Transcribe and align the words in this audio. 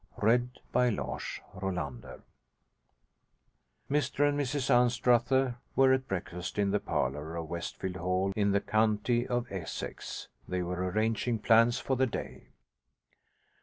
W.S., 0.19 0.39
24 0.73 0.89
July, 0.89 1.03
1865.' 1.61 1.61
THE 1.61 1.61
ROSE 1.61 2.21
GARDEN 3.85 3.91
Mr 3.91 4.29
and 4.29 4.39
Mrs 4.39 4.69
Anstruther 4.73 5.57
were 5.75 5.93
at 5.93 6.07
breakfast 6.07 6.57
in 6.57 6.71
the 6.71 6.79
parlour 6.79 7.35
of 7.35 7.47
Westfield 7.51 7.97
Hall, 7.97 8.33
in 8.35 8.51
the 8.51 8.61
county 8.61 9.27
of 9.27 9.45
Essex. 9.51 10.27
They 10.47 10.63
were 10.63 10.89
arranging 10.89 11.37
plans 11.37 11.77
for 11.77 11.95
the 11.95 12.07
day. 12.07 12.47